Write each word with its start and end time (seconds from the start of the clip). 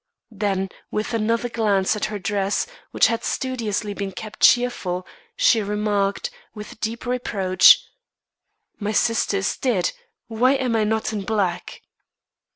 Then 0.31 0.69
with 0.89 1.13
another 1.13 1.47
glance 1.47 1.95
at 1.95 2.05
her 2.05 2.17
dress, 2.17 2.65
which 2.89 3.05
had 3.05 3.23
studiously 3.23 3.93
been 3.93 4.11
kept 4.13 4.39
cheerful, 4.39 5.05
she 5.35 5.61
remarked, 5.61 6.31
with 6.55 6.79
deep 6.79 7.05
reproach: 7.05 7.77
"My 8.79 8.93
sister 8.93 9.37
is 9.37 9.55
dead; 9.57 9.91
why 10.25 10.53
am 10.53 10.75
I 10.75 10.85
not 10.85 11.13
in 11.13 11.23
black?" 11.23 11.83